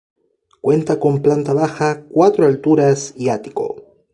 Cuenta 0.61 0.99
con 0.99 1.21
planta 1.21 1.53
baja, 1.53 2.05
cuatro 2.09 2.47
alturas 2.47 3.13
y 3.15 3.29
ático. 3.29 3.75